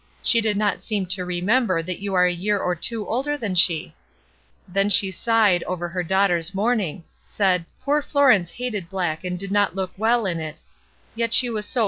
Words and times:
She 0.23 0.41
did 0.41 0.57
not 0.57 0.81
seem 0.83 1.05
to 1.13 1.23
remember 1.23 1.83
that 1.83 1.99
you 1.99 2.15
are 2.15 2.25
a 2.25 2.33
year 2.33 2.57
or 2.57 2.73
two 2.73 3.07
older 3.07 3.37
than 3.37 3.53
she! 3.53 3.93
Then 4.67 4.89
she 4.89 5.11
sighed 5.11 5.61
over 5.65 5.87
her 5.89 6.01
daughter's 6.01 6.55
mourning; 6.55 7.03
said' 7.23 7.65
Poor 7.85 8.01
Florence 8.01 8.49
hated 8.49 8.89
black 8.89 9.23
and 9.23 9.37
did 9.37 9.51
not 9.51 9.75
look 9.75 9.91
well 9.97 10.25
in 10.25 10.39
it, 10.39 10.63
yet 11.13 11.35
she 11.35 11.51
was 11.51 11.67
so 11.67 11.79